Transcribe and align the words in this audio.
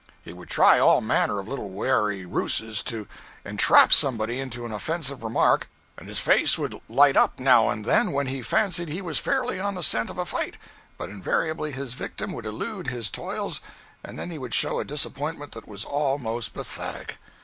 He 0.23 0.33
would 0.33 0.49
try 0.49 0.79
all 0.79 0.99
manner 0.99 1.37
of 1.39 1.47
little 1.47 1.69
wary 1.69 2.25
ruses 2.25 2.81
to 2.85 3.07
entrap 3.45 3.93
somebody 3.93 4.39
into 4.39 4.65
an 4.65 4.71
offensive 4.71 5.23
remark, 5.23 5.69
and 5.95 6.07
his 6.07 6.17
face 6.17 6.57
would 6.57 6.81
light 6.89 7.15
up 7.15 7.39
now 7.39 7.69
and 7.69 7.85
then 7.85 8.11
when 8.11 8.25
he 8.25 8.41
fancied 8.41 8.89
he 8.89 8.99
was 8.99 9.19
fairly 9.19 9.59
on 9.59 9.75
the 9.75 9.83
scent 9.83 10.09
of 10.09 10.17
a 10.17 10.25
fight, 10.25 10.57
but 10.97 11.09
invariably 11.11 11.69
his 11.69 11.93
victim 11.93 12.33
would 12.33 12.47
elude 12.47 12.87
his 12.87 13.11
toils 13.11 13.61
and 14.03 14.17
then 14.17 14.31
he 14.31 14.39
would 14.39 14.55
show 14.55 14.79
a 14.79 14.85
disappointment 14.85 15.51
that 15.51 15.67
was 15.67 15.85
almost 15.85 16.51
pathetic. 16.55 17.19